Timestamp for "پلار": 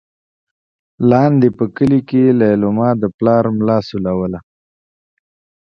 3.17-3.43